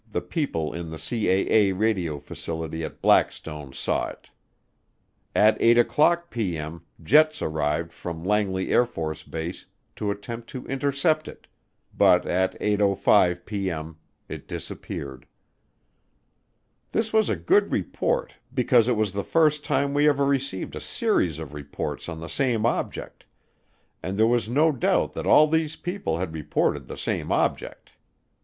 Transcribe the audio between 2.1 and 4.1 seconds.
facility at Blackstone saw